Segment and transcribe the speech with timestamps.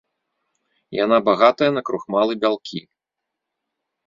[1.03, 2.79] Яна багатая на крухмал і бялкі.